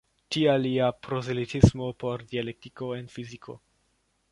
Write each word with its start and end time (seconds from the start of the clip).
Tial 0.35 0.63
lia 0.65 0.87
prozelitismo 1.07 1.91
por 2.05 2.25
dialektiko 2.33 2.91
en 3.03 3.15
fiziko. 3.19 3.61